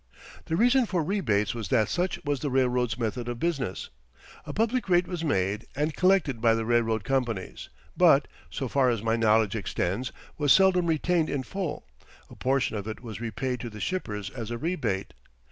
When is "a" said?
4.45-4.51, 12.31-12.35, 14.49-14.57